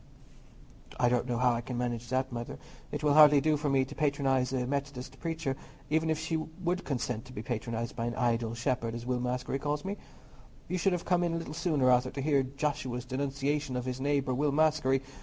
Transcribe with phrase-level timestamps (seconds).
[0.99, 2.57] "I don't know how I can manage that, Mother;
[2.91, 5.55] it will hardly do for me to patronize a Methodist preacher,
[5.91, 9.59] even if she would consent to be patronized by an idle shepherd, as Will Maskery
[9.59, 9.97] calls me.
[10.67, 14.01] You should have come in a little sooner, Arthur, to hear Joshua's denunciation of his
[14.01, 15.03] neighbour Will Maskery.